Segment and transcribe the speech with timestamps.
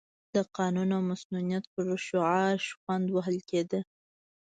[0.35, 3.79] د قانون او مصونیت پر شعار شخوند وهل کېده.